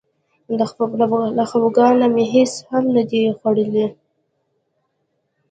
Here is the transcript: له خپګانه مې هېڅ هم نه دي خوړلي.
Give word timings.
له 1.37 1.43
خپګانه 1.49 2.05
مې 2.15 2.25
هېڅ 2.33 2.53
هم 2.69 2.85
نه 2.95 3.03
دي 3.09 3.21
خوړلي. 3.37 3.87